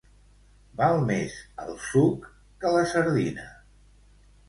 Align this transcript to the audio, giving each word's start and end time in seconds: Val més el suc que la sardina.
Val 0.79 0.97
més 1.09 1.35
el 1.65 1.71
suc 1.89 2.27
que 2.65 2.75
la 2.79 2.91
sardina. 2.97 3.51